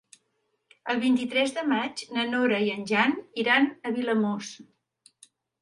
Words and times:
El 0.93 1.01
vint-i-tres 1.03 1.53
de 1.57 1.65
maig 1.73 2.03
na 2.17 2.25
Nora 2.31 2.63
i 2.69 2.73
en 2.79 2.89
Jan 2.93 3.15
iran 3.45 3.71
a 3.91 3.95
Vilamòs. 3.99 4.51